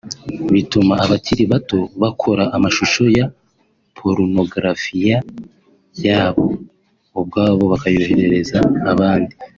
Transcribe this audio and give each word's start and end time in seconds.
bituma 0.53 0.93
abakira 1.05 1.43
bato 1.53 1.79
bakora 2.01 2.43
amashusho 2.57 3.03
ya 3.17 3.25
porunogarafiya 3.97 5.17
yabo 6.05 6.45
ubwabo 7.19 7.63
bakayoherereza 7.71 8.59
abandi 8.91 9.33